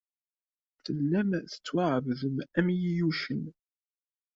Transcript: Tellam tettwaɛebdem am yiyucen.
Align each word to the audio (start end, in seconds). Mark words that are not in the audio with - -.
Tellam 0.83 1.29
tettwaɛebdem 1.51 2.37
am 2.57 2.67
yiyucen. 2.81 3.43